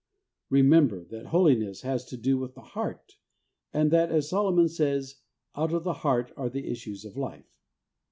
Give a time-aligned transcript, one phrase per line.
[0.49, 3.17] Remember that Holiness has to do with the heart,
[3.71, 5.17] and that, as Solomon says,'
[5.55, 7.53] Out of the heart are the issues of life.